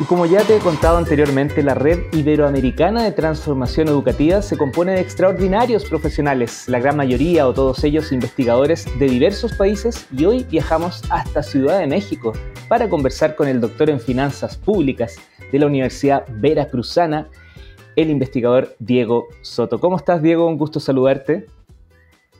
[0.00, 4.92] Y como ya te he contado anteriormente, la Red Iberoamericana de Transformación Educativa se compone
[4.92, 10.44] de extraordinarios profesionales, la gran mayoría o todos ellos investigadores de diversos países y hoy
[10.44, 12.32] viajamos hasta Ciudad de México
[12.66, 15.16] para conversar con el doctor en Finanzas Públicas
[15.52, 17.28] de la Universidad Veracruzana,
[17.94, 19.80] el investigador Diego Soto.
[19.80, 20.46] ¿Cómo estás, Diego?
[20.46, 21.44] Un gusto saludarte.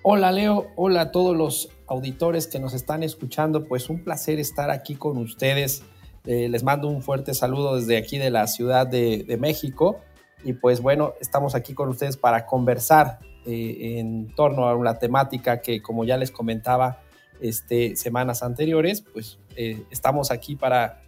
[0.00, 0.68] Hola, Leo.
[0.76, 3.66] Hola a todos los auditores que nos están escuchando.
[3.66, 5.82] Pues un placer estar aquí con ustedes
[6.26, 10.00] eh, les mando un fuerte saludo desde aquí de la Ciudad de, México.
[10.44, 15.60] Y pues bueno, estamos aquí con ustedes para conversar eh, en torno a una temática
[15.60, 17.00] que, como ya les comentaba
[17.40, 21.02] este, semanas anteriores, pues eh, estamos aquí para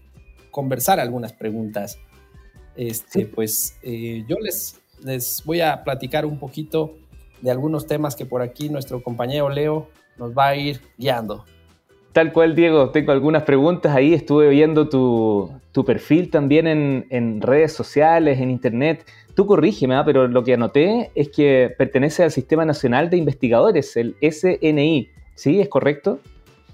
[0.51, 1.99] conversar algunas preguntas.
[2.75, 6.95] Este, Pues yo les, les voy a platicar un poquito
[7.43, 11.45] de algunos temas que por aquí nuestro compañero Leo nos va a ir guiando.
[12.13, 14.13] Tal cual, Diego, tengo algunas preguntas ahí.
[14.13, 15.51] Estuve viendo tu,
[15.87, 19.07] perfil también en, redes sociales, en internet.
[19.35, 20.05] Tú corrígeme, ¿ah?
[20.05, 25.09] pero lo que anoté es que pertenece al Sistema Nacional de Investigadores, el SNI.
[25.35, 25.61] ¿Sí?
[25.61, 26.21] ¿Es correcto?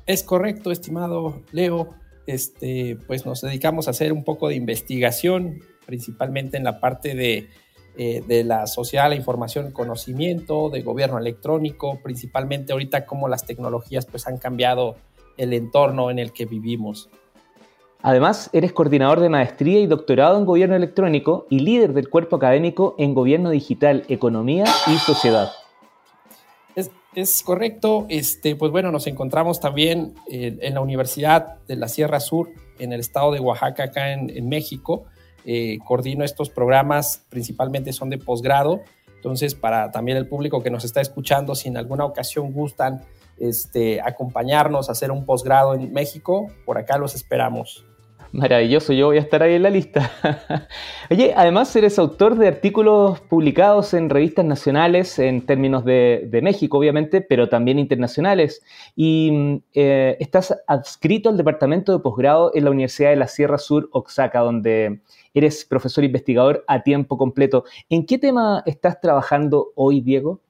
[0.07, 1.95] Es correcto, estimado Leo.
[2.27, 7.49] Este, pues nos dedicamos a hacer un poco de investigación, principalmente en la parte de,
[7.97, 14.05] eh, de la sociedad, la información, conocimiento, de gobierno electrónico, principalmente ahorita cómo las tecnologías
[14.05, 14.97] pues han cambiado
[15.39, 17.09] el entorno en el que vivimos.
[18.03, 22.95] Además, eres coordinador de maestría y doctorado en gobierno electrónico y líder del cuerpo académico
[22.99, 25.51] en gobierno digital, economía y sociedad.
[27.15, 28.07] Es, correcto.
[28.09, 33.01] Este, pues bueno, nos encontramos también en, la Universidad de la Sierra Sur, en el
[33.01, 35.07] estado de Oaxaca, acá en, México.
[35.45, 38.83] Eh, coordino estos programas, principalmente son de posgrado.
[39.17, 43.03] Entonces, para también el público que nos está escuchando, si en alguna ocasión gustan
[43.41, 47.85] este, acompañarnos a hacer un posgrado en México, por acá los esperamos.
[48.33, 50.11] Maravilloso, yo voy a estar ahí en la lista.
[51.11, 57.23] Oye, además eres autor de artículos publicados en revistas nacionales en términos de, México, obviamente,
[57.23, 58.63] pero también internacionales.
[58.95, 63.89] Y eh, estás adscrito al departamento de posgrado en la Universidad de la Sierra Sur,
[63.95, 65.01] Oaxaca, donde
[65.33, 67.65] eres profesor investigador a tiempo completo.
[67.89, 70.41] ¿En qué tema estás trabajando hoy, Diego?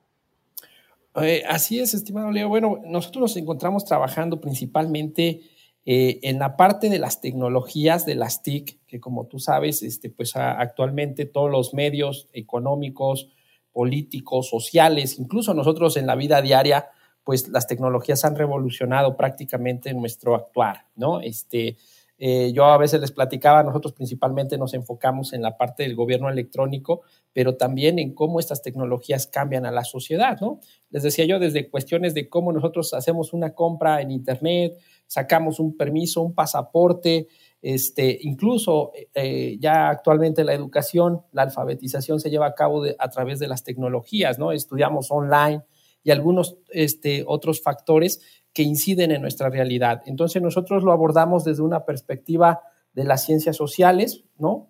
[1.16, 2.48] Eh, así es, estimado Leo.
[2.48, 5.40] Bueno, nosotros nos encontramos trabajando principalmente
[5.84, 10.10] eh, en la parte de las tecnologías de las TIC, que como tú sabes, este,
[10.10, 13.28] pues actualmente todos los medios económicos,
[13.72, 16.90] políticos, sociales, incluso nosotros en la vida diaria,
[17.24, 21.20] pues las tecnologías han revolucionado prácticamente nuestro actuar, ¿no?
[21.20, 21.76] Este,
[22.18, 26.28] eh, yo a veces les platicaba, nosotros principalmente nos enfocamos en la parte del gobierno
[26.28, 27.02] electrónico,
[27.32, 30.58] pero también en cómo estas tecnologías cambian a la sociedad, ¿no?
[30.90, 34.76] Les decía yo desde cuestiones de cómo nosotros hacemos una compra en Internet,
[35.06, 37.28] sacamos un permiso, un pasaporte,
[37.62, 43.38] este, incluso eh, ya actualmente la educación, la alfabetización se lleva a cabo a través
[43.38, 44.50] de las tecnologías, ¿no?
[44.50, 45.62] Estudiamos online
[46.02, 48.20] y algunos este, otros factores
[48.52, 50.02] que inciden en nuestra realidad.
[50.06, 52.60] Entonces nosotros lo abordamos desde una perspectiva
[52.94, 54.68] de las ciencias sociales, ¿no?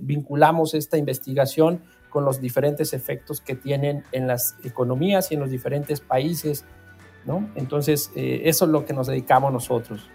[0.00, 5.50] vinculamos esta investigación con los diferentes efectos que tienen en las economías y en los
[5.50, 6.64] diferentes países,
[7.26, 7.50] ¿no?
[7.56, 10.08] Entonces, eh, eso es lo que nos dedicamos nosotros.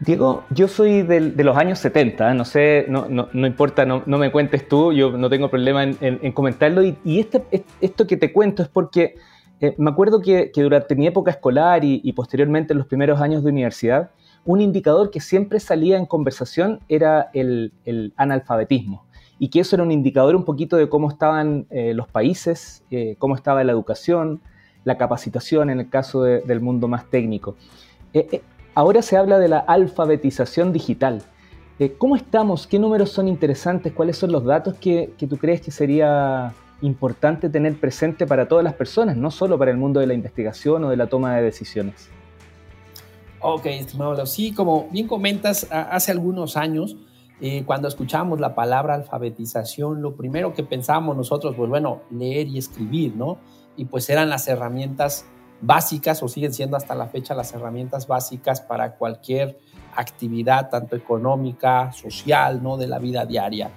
[0.00, 4.66] Diego, yo soy de los años 70, no sé, no, no, importa, no, me cuentes
[4.66, 6.82] tú, yo no tengo problema en, comentarlo.
[6.82, 7.44] Y, este,
[7.82, 9.16] esto que te cuento es porque
[9.60, 13.50] eh, me acuerdo que, durante mi época escolar y, posteriormente en los primeros años de
[13.50, 14.10] universidad,
[14.44, 17.72] un indicador que siempre salía en conversación era el,
[18.16, 19.04] analfabetismo
[19.38, 23.16] y que eso era un indicador un poquito de cómo estaban eh, los países, eh,
[23.18, 24.40] cómo estaba la educación,
[24.84, 27.56] la capacitación en el caso del mundo más técnico.
[28.74, 31.22] ahora se habla de la alfabetización digital.
[31.96, 32.66] ¿Cómo estamos?
[32.66, 33.92] ¿Qué números son interesantes?
[33.94, 38.64] ¿Cuáles son los datos que, que tú crees que sería importante tener presente para todas
[38.64, 41.42] las personas, no solo para el mundo de la investigación o de la toma de
[41.42, 42.08] decisiones.
[43.40, 46.96] Ok, estimado Sí, como bien comentas, hace algunos años,
[47.40, 52.58] eh, cuando escuchamos la palabra alfabetización, lo primero que pensábamos nosotros, pues bueno, leer y
[52.58, 53.38] escribir, ¿no?
[53.76, 55.24] Y pues eran las herramientas
[55.62, 59.58] básicas o siguen siendo hasta la fecha las herramientas básicas para cualquier
[59.96, 62.76] actividad, tanto económica, social, ¿no?
[62.76, 63.70] De la vida diaria.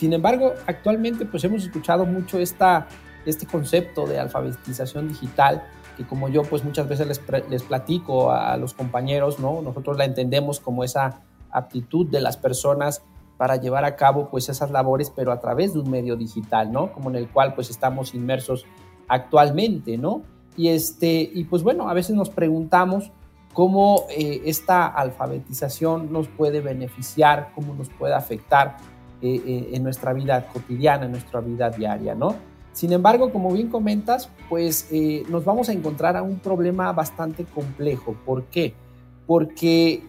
[0.00, 2.88] Sin embargo, actualmente pues hemos escuchado mucho esta,
[3.26, 5.62] este concepto de alfabetización digital,
[5.98, 7.20] que como yo pues muchas veces les,
[7.50, 9.60] les platico a los compañeros, ¿no?
[9.60, 11.20] Nosotros la entendemos como esa
[11.50, 13.02] aptitud de las personas
[13.36, 16.94] para llevar a cabo pues esas labores, pero a través de un medio digital, ¿no?
[16.94, 18.64] Como en el cual pues estamos inmersos
[19.06, 20.22] actualmente, ¿no?
[20.56, 23.12] Y este, y pues bueno, a veces nos preguntamos
[23.52, 28.78] cómo eh, esta alfabetización nos puede beneficiar, cómo nos puede afectar
[29.22, 32.34] eh, eh, en nuestra vida cotidiana, en nuestra vida diaria, ¿no?
[32.72, 34.88] Sin embargo, como bien comentas, pues
[35.28, 38.14] nos vamos a encontrar a un problema bastante complejo.
[38.24, 38.74] ¿Por qué?
[39.26, 40.04] Porque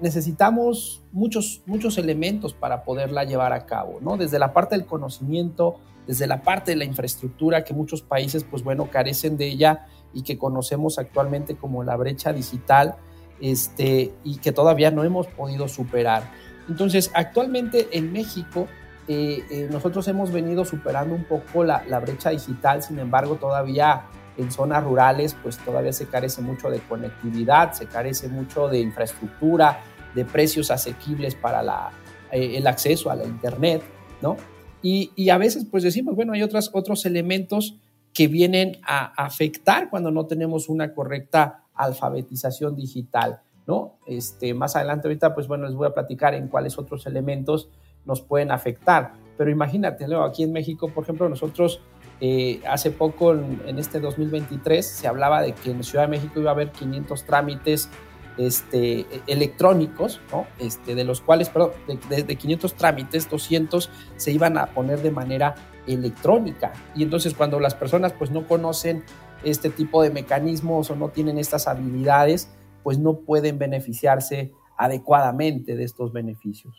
[0.00, 4.16] necesitamos muchos, muchos elementos para poderla llevar a cabo, ¿no?
[4.16, 5.76] Desde la parte del conocimiento,
[6.06, 10.22] desde la parte de la infraestructura, que muchos países, pues bueno, carecen de ella y
[10.22, 12.96] que conocemos actualmente como la brecha digital,
[13.40, 16.30] este, y que todavía no hemos podido superar.
[16.68, 18.68] Entonces, actualmente en México,
[19.06, 24.06] eh, eh, nosotros hemos venido superando un poco la, brecha digital, sin embargo, todavía
[24.36, 29.80] en zonas rurales, pues todavía se carece mucho de conectividad, se carece mucho de infraestructura,
[30.14, 31.90] de precios asequibles para la,
[32.32, 33.82] eh, el acceso a la Internet,
[34.22, 34.36] ¿no?
[34.82, 37.76] Y, a veces pues decimos, bueno, hay otras, otros elementos
[38.12, 43.98] que vienen a afectar cuando no tenemos una correcta alfabetización digital, ¿no?
[44.06, 47.68] Este, más adelante ahorita, pues bueno, les voy a platicar en cuáles otros elementos
[48.04, 49.12] nos pueden afectar.
[49.36, 51.80] Pero imagínate, aquí en México, por ejemplo, nosotros
[52.20, 56.50] eh, hace poco, en, este 2023, se hablaba de que en Ciudad de México iba
[56.50, 57.88] a haber 500 trámites
[58.36, 60.46] este, electrónicos, ¿no?
[60.58, 61.70] este, de los cuales, perdón,
[62.08, 65.54] de, de, 500 trámites, 200 se iban a poner de manera
[65.86, 66.72] electrónica.
[66.94, 69.04] Y entonces cuando las personas pues no conocen
[69.44, 72.48] este tipo de mecanismos o no tienen estas habilidades,
[72.84, 76.72] pues no pueden beneficiarse adecuadamente de estos beneficios.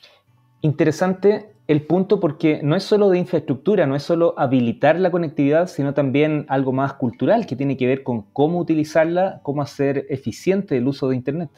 [0.62, 5.68] Interesante el punto porque no es solo de infraestructura, no es solo habilitar la conectividad,
[5.68, 10.78] sino también algo más cultural que tiene que ver con cómo utilizarla, cómo hacer eficiente
[10.78, 11.50] el uso de Internet.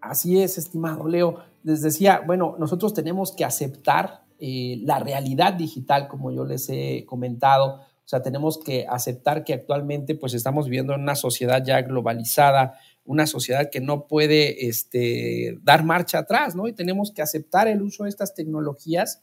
[0.00, 1.38] Así es, estimado Leo.
[1.62, 7.04] Les decía, bueno, nosotros tenemos que aceptar eh, la realidad digital, como yo les he
[7.06, 7.82] comentado.
[8.12, 12.74] Sea, tenemos que aceptar que actualmente pues estamos viviendo en una sociedad ya globalizada,
[13.06, 16.68] una sociedad que no puede este, dar marcha atrás, ¿no?
[16.68, 19.22] Y tenemos que aceptar el uso de estas tecnologías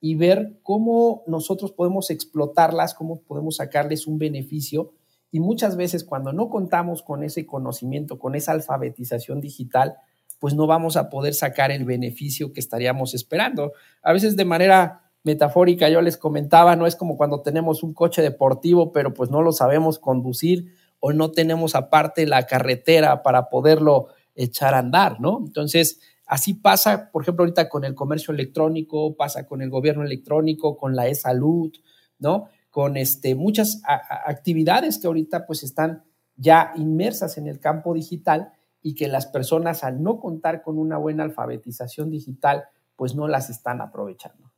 [0.00, 4.94] y ver cómo nosotros podemos explotarlas, cómo podemos sacarles un beneficio.
[5.30, 9.94] Y muchas veces cuando no contamos con ese conocimiento, con esa alfabetización digital,
[10.40, 13.74] pues no vamos a poder sacar el beneficio que estaríamos esperando.
[14.02, 18.22] A veces de manera metafórica yo les comentaba, no es como cuando tenemos un coche
[18.22, 24.08] deportivo, pero pues no lo sabemos conducir o no tenemos aparte la carretera para poderlo
[24.34, 25.42] echar a andar, ¿no?
[25.44, 30.76] Entonces, así pasa, por ejemplo, ahorita con el comercio electrónico, pasa con el gobierno electrónico,
[30.76, 31.72] con la e-salud,
[32.18, 32.48] ¿no?
[32.70, 36.04] Con este, muchas actividades que ahorita pues están
[36.36, 40.98] ya inmersas en el campo digital y que las personas al no contar con una
[40.98, 42.64] buena alfabetización digital,
[42.96, 44.53] pues no las están aprovechando.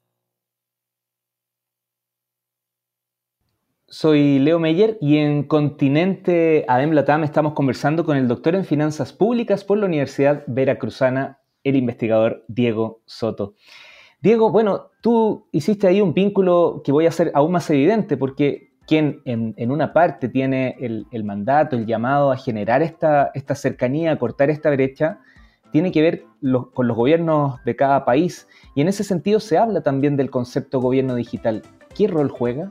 [3.88, 9.12] Soy Leo Meyer y en Continente Adem Latam estamos conversando con el doctor en Finanzas
[9.12, 13.54] Públicas por la Universidad Veracruzana, el investigador Diego Soto.
[14.20, 18.72] Diego, bueno, tú hiciste ahí un vínculo que voy a hacer aún más evidente porque
[18.88, 24.18] quien en, una parte tiene el, mandato, el llamado a generar esta, esta cercanía, a
[24.18, 25.20] cortar esta brecha,
[25.70, 26.24] tiene que ver
[26.74, 28.48] con los gobiernos de cada país.
[28.74, 31.62] Y en ese sentido se habla también del concepto gobierno digital.
[31.94, 32.68] ¿Qué rol juega?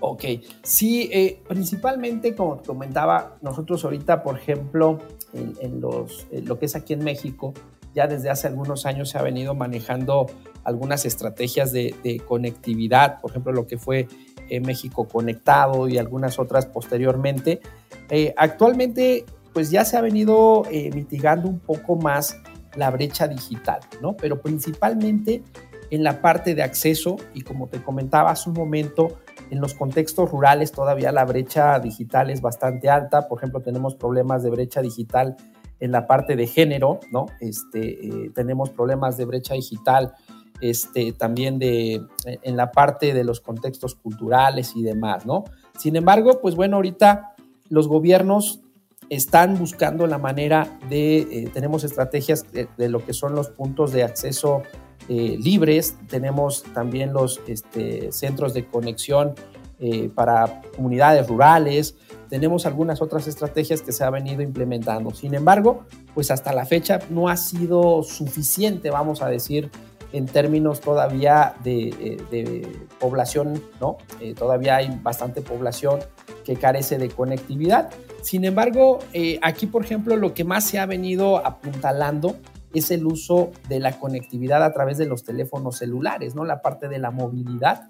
[0.00, 0.24] Ok,
[0.62, 4.98] sí, eh, principalmente como comentaba, nosotros ahorita, por ejemplo,
[5.32, 7.54] en, los, lo que es aquí en México,
[7.94, 10.26] ya desde hace algunos años se ha venido manejando
[10.64, 14.08] algunas estrategias de, conectividad, por ejemplo, lo que fue
[14.48, 17.60] eh, México Conectado y algunas otras posteriormente.
[18.10, 22.38] Eh, actualmente, pues ya se ha venido mitigando un poco más
[22.76, 24.14] la brecha digital, ¿no?
[24.16, 25.42] Pero principalmente
[25.90, 29.18] en la parte de acceso y como te comentaba hace un momento,
[29.50, 33.28] en los contextos rurales todavía la brecha digital es bastante alta.
[33.28, 35.36] Por ejemplo, tenemos problemas de brecha digital
[35.80, 37.26] en la parte de género, ¿no?
[37.40, 40.14] Este, eh, tenemos problemas de brecha digital
[40.60, 45.44] este, también de, en la parte de los contextos culturales y demás, ¿no?
[45.78, 47.34] Sin embargo, pues bueno, ahorita
[47.68, 48.60] los gobiernos
[49.10, 53.92] están buscando la manera de, eh, tenemos estrategias de, de, lo que son los puntos
[53.92, 54.62] de acceso
[55.08, 59.34] eh, libres, tenemos también los este, centros de conexión
[59.78, 61.94] eh, para comunidades rurales,
[62.28, 65.14] tenemos algunas otras estrategias que se ha venido implementando.
[65.14, 69.70] Sin embargo, pues hasta la fecha no ha sido suficiente, vamos a decir,
[70.12, 72.66] en términos todavía de, eh,
[72.98, 73.98] población, ¿no?
[74.36, 76.00] todavía hay bastante población
[76.44, 77.90] que carece de conectividad.
[78.22, 78.98] Sin embargo,
[79.42, 82.36] aquí, por ejemplo, lo que más se ha venido apuntalando
[82.76, 86.44] es el uso de la conectividad a través de los teléfonos celulares, ¿no?
[86.44, 87.88] La parte de la movilidad.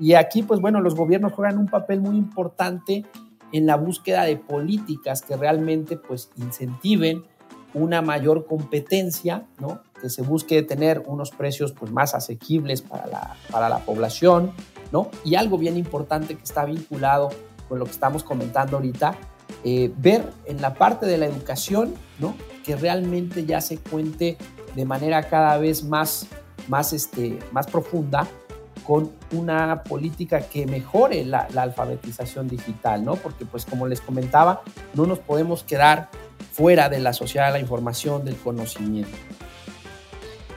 [0.00, 3.04] Y aquí, pues bueno, los gobiernos juegan un papel muy importante
[3.52, 7.22] en la búsqueda de políticas que realmente pues incentiven
[7.74, 9.80] una mayor competencia, ¿no?
[10.00, 14.52] que se busque tener unos precios pues, más asequibles para la, para la población,
[14.92, 15.10] ¿no?
[15.24, 17.30] y algo bien importante que está vinculado
[17.68, 19.16] con lo que estamos comentando ahorita,
[19.64, 22.34] eh, ver en la parte de la educación ¿no?
[22.64, 24.36] Que realmente ya se cuente
[24.74, 26.26] de manera cada vez más,
[26.68, 28.26] más, este, más profunda
[28.84, 33.16] con una política que mejore la, alfabetización digital, ¿no?
[33.16, 34.62] Porque pues como les comentaba,
[34.94, 36.08] no nos podemos quedar
[36.52, 39.16] fuera de la sociedad de la información, del conocimiento.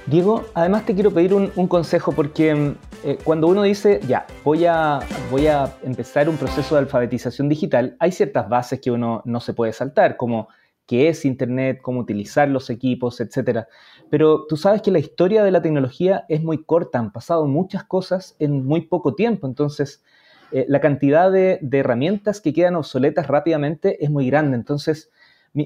[0.06, 5.00] Diego, además te quiero pedir un, consejo porque eh, cuando uno dice, ya, voy a,
[5.30, 9.54] voy a empezar un proceso de alfabetización digital, hay ciertas bases que uno no se
[9.54, 10.48] puede saltar, como
[10.88, 13.66] qué es Internet, cómo utilizar los equipos, etc.
[14.10, 17.84] Pero tú sabes que la historia de la tecnología es muy corta, han pasado muchas
[17.84, 20.04] cosas en muy poco tiempo, entonces
[20.52, 24.56] eh, la cantidad de, de herramientas que quedan obsoletas rápidamente es muy grande.
[24.56, 25.12] Entonces,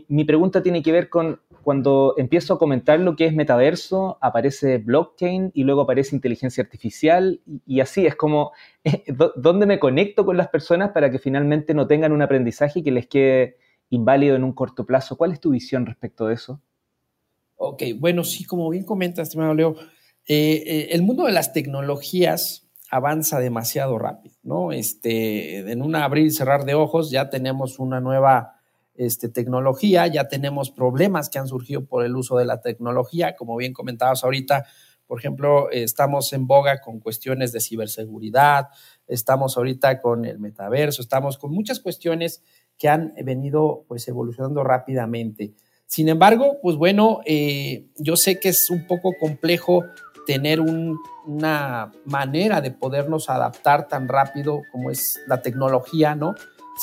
[0.07, 4.77] mi, pregunta tiene que ver con cuando empiezo a comentar lo que es metaverso, aparece
[4.77, 8.53] blockchain y luego aparece inteligencia artificial y, así es como,
[9.35, 13.07] ¿dónde me conecto con las personas para que finalmente no tengan un aprendizaje que les
[13.07, 13.57] quede
[13.91, 15.15] inválido en un corto plazo?
[15.15, 16.59] ¿Cuál es tu visión respecto de eso?
[17.57, 19.75] Ok, bueno, sí, como bien comentas, estimado Leo,
[20.27, 24.71] eh, eh, el mundo de las tecnologías avanza demasiado rápido, ¿no?
[24.71, 28.55] Este, en un abrir y cerrar de ojos ya tenemos una nueva
[28.95, 33.55] este, tecnología, ya tenemos problemas que han surgido por el uso de la tecnología, como
[33.55, 34.65] bien comentabas ahorita,
[35.07, 38.69] por ejemplo, estamos en boga con cuestiones de ciberseguridad,
[39.07, 42.43] estamos ahorita con el metaverso, estamos con muchas cuestiones
[42.81, 45.53] que han venido pues evolucionando rápidamente.
[45.85, 49.83] Sin embargo, pues bueno, eh, yo sé que es un poco complejo
[50.25, 56.33] tener una manera de podernos adaptar tan rápido como es la tecnología, ¿no?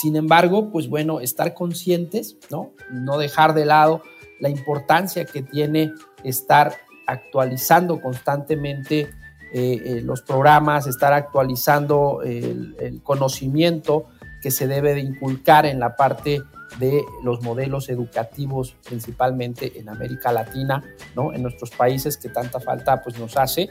[0.01, 2.71] Sin embargo, pues bueno, estar conscientes, ¿no?
[2.93, 4.03] No dejar de lado
[4.39, 5.91] la importancia que tiene
[6.23, 6.75] estar
[7.09, 14.07] actualizando constantemente eh, eh, los programas, estar actualizando el, conocimiento
[14.43, 16.43] que se debe de inculcar en la parte
[16.79, 20.83] de los modelos educativos, principalmente en América Latina,
[21.17, 21.33] ¿no?
[21.33, 23.69] En nuestros países que tanta falta pues, nos hace,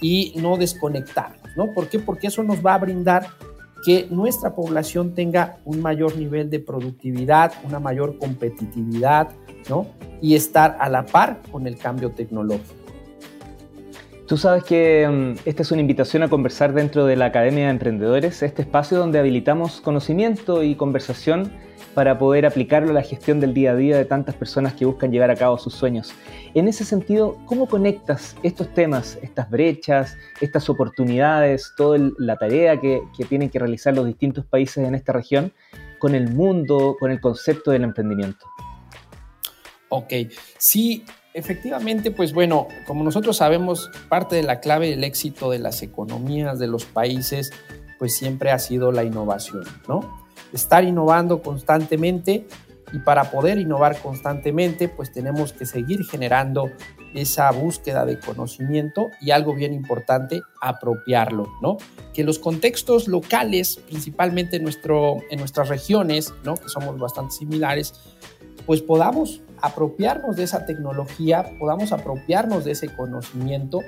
[0.00, 1.72] y no desconectarnos, ¿no?
[1.72, 1.98] ¿Por qué?
[1.98, 3.26] Porque eso nos va a brindar
[3.84, 9.30] que nuestra población tenga un mayor nivel de productividad, una mayor competitividad,
[9.68, 9.86] ¿no?
[10.20, 12.77] Y estar a la par con el cambio tecnológico.
[14.28, 17.70] Tú sabes que mm, esta es una invitación a conversar dentro de la Academia de
[17.70, 21.50] Emprendedores, este espacio donde habilitamos conocimiento y conversación
[21.94, 25.12] para poder aplicarlo a la gestión del día a día de tantas personas que buscan
[25.12, 26.12] llevar a cabo sus sueños.
[26.52, 33.00] En ese sentido, ¿cómo conectas estos temas, estas brechas, estas oportunidades, toda la tarea que,
[33.30, 35.54] tienen que realizar los distintos países en esta región
[35.98, 38.44] con el mundo, con el concepto del emprendimiento?
[39.88, 40.12] Ok,
[40.58, 41.06] sí,
[41.38, 46.58] efectivamente, pues bueno, como nosotros sabemos, parte de la clave del éxito de las economías
[46.58, 47.50] de los países,
[47.98, 50.28] pues siempre ha sido la innovación, ¿no?
[50.52, 52.46] estar innovando constantemente
[52.92, 56.70] y para poder innovar constantemente pues tenemos que seguir generando
[57.14, 61.78] esa búsqueda de conocimiento y algo bien importante, apropiarlo, ¿no?
[62.12, 66.54] Que los contextos locales, principalmente en, nuestro, en nuestras regiones, ¿no?
[66.56, 67.94] Que somos bastante similares,
[68.66, 73.80] pues podamos apropiarnos de esa tecnología, podamos apropiarnos de ese conocimiento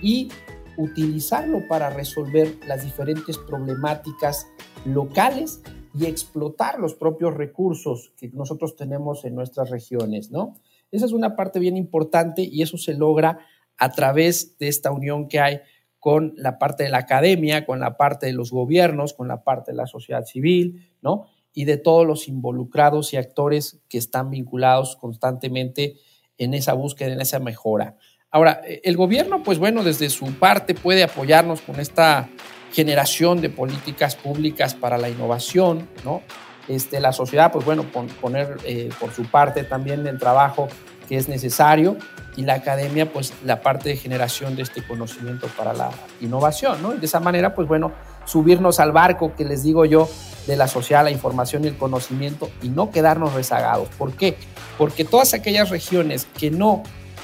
[0.00, 0.28] y
[0.76, 4.46] utilizarlo para resolver las diferentes problemáticas
[4.84, 5.62] locales
[5.94, 10.54] y explotar los propios recursos que nosotros tenemos en nuestras regiones, ¿no?
[10.90, 13.38] Esa es una parte bien importante y eso se logra
[13.78, 15.60] a través de esta unión que hay
[15.98, 19.70] con la parte de la academia, con la parte de los gobiernos, con la parte
[19.70, 21.26] de la sociedad civil, ¿no?
[21.52, 25.96] Y de todos los involucrados y actores que están vinculados constantemente
[26.38, 27.96] en esa búsqueda, en esa mejora.
[28.30, 32.30] Ahora, el gobierno, pues bueno, desde su parte puede apoyarnos con esta
[32.72, 36.22] generación de políticas públicas para la innovación, ¿no?
[36.68, 37.84] Este, la sociedad, pues bueno,
[38.20, 40.68] poner eh, por su parte también el trabajo
[41.08, 41.96] que es necesario
[42.36, 45.90] y la academia, pues la parte de generación de este conocimiento para la
[46.20, 46.94] innovación, ¿no?
[46.94, 47.92] Y de esa manera, pues bueno,
[48.24, 50.08] subirnos al barco que les digo yo
[50.46, 53.88] de la sociedad, la información y el conocimiento y no quedarnos rezagados.
[53.96, 54.36] ¿Por qué?
[54.78, 56.82] Porque todas aquellas regiones que no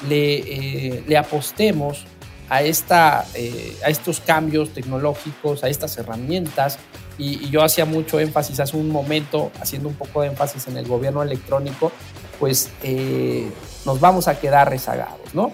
[0.08, 2.04] le, eh, apostemos
[2.48, 6.78] a, esta, eh, a estos cambios tecnológicos, a estas herramientas.
[7.18, 10.86] Y, yo hacía mucho énfasis hace un momento, haciendo un poco de énfasis en el
[10.86, 11.90] gobierno electrónico,
[12.38, 13.50] pues eh,
[13.84, 15.52] nos vamos a quedar rezagados, ¿no?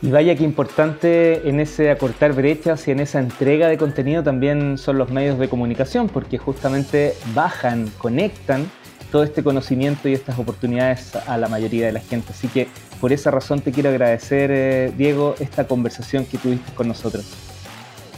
[0.00, 4.78] Y vaya que importante en ese acortar brechas y en esa entrega de contenido también
[4.78, 8.70] son los medios de comunicación, porque justamente bajan, conectan
[9.10, 12.28] todo este conocimiento y estas oportunidades a la mayoría de la gente.
[12.30, 12.68] Así que
[13.00, 17.24] por esa razón te quiero agradecer, eh, Diego, esta conversación que tuviste con nosotros.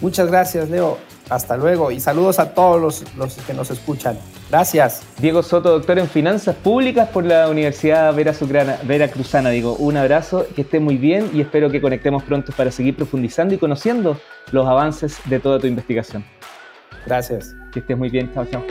[0.01, 0.99] Muchas gracias, Leo.
[1.31, 4.19] Hasta luego y saludos a todos los, los, que nos escuchan.
[4.51, 5.03] Gracias.
[5.19, 8.35] Diego Soto, doctor en Finanzas Públicas por la Universidad Vera,
[8.83, 9.51] Vera Cruzana.
[9.51, 13.55] Digo, un abrazo, que esté muy bien y espero que conectemos pronto para seguir profundizando
[13.55, 14.21] y conociendo
[14.51, 16.25] los avances de toda tu investigación.
[17.07, 17.55] Gracias.
[17.73, 18.33] Que estés muy bien.
[18.35, 18.65] Chao, chao.